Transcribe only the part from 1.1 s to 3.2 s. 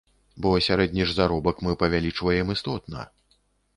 заробак мы павялічваем істотна.